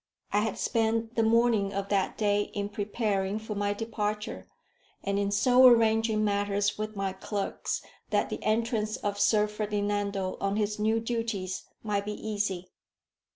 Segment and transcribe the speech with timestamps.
[0.33, 4.47] I had spent the morning of that day in preparing for my departure,
[5.03, 10.55] and in so arranging matters with my clerks that the entrance of Sir Ferdinando on
[10.55, 12.71] his new duties might be easy.